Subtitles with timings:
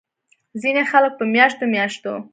[0.61, 2.13] ځينې خلک پۀ مياشتو مياشتو